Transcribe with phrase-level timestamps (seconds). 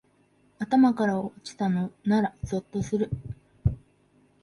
[0.57, 3.11] 頭から落ちたのならゾッとする